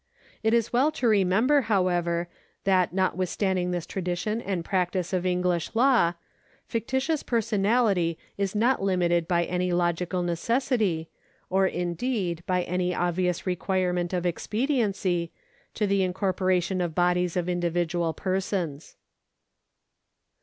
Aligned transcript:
It 0.41 0.55
is 0.55 0.73
well 0.73 0.91
to 0.93 1.07
remember, 1.07 1.61
however, 1.61 2.27
that 2.63 2.91
notwith 2.91 3.27
standing 3.27 3.69
this 3.69 3.85
tradition 3.85 4.41
and 4.41 4.65
practice 4.65 5.13
of 5.13 5.27
English 5.27 5.75
law, 5.75 6.13
fictitious 6.65 7.21
personality 7.21 8.17
is 8.35 8.55
not 8.55 8.81
limited 8.81 9.27
by 9.27 9.43
any 9.45 9.71
logical 9.71 10.23
necessity, 10.23 11.11
or, 11.51 11.67
indeed, 11.67 12.41
by 12.47 12.63
any 12.63 12.95
obvious 12.95 13.45
requirement 13.45 14.11
of 14.11 14.25
expediency, 14.25 15.31
to 15.75 15.85
the 15.85 16.01
incorpora 16.01 16.61
tion 16.63 16.81
of 16.81 16.95
bodies 16.95 17.37
of 17.37 17.47
individual 17.47 18.11
persons. 18.11 18.95